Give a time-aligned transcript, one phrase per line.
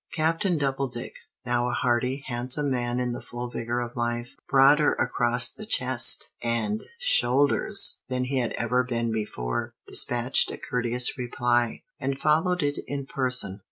[0.15, 1.13] Captain Doubledick,
[1.45, 6.31] now a hardy, handsome man in the full vigor of life, broader across the chest
[6.41, 12.79] and shoulders than he had ever been before, dispatched a courteous reply, and followed it
[12.87, 13.59] in person.